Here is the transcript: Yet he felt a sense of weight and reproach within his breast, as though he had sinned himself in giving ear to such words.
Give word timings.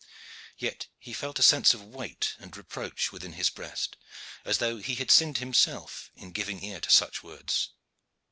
Yet 0.57 0.87
he 0.97 1.13
felt 1.13 1.37
a 1.37 1.43
sense 1.43 1.75
of 1.75 1.83
weight 1.83 2.33
and 2.39 2.57
reproach 2.57 3.11
within 3.11 3.33
his 3.33 3.51
breast, 3.51 3.97
as 4.43 4.57
though 4.57 4.77
he 4.77 4.95
had 4.95 5.11
sinned 5.11 5.37
himself 5.37 6.09
in 6.15 6.31
giving 6.31 6.63
ear 6.63 6.79
to 6.79 6.89
such 6.89 7.21
words. 7.21 7.69